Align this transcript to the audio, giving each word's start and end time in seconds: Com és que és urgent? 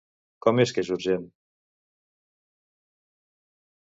Com 0.45 0.61
és 0.63 0.71
que 0.77 0.83
és 0.85 0.89
urgent? 0.95 1.27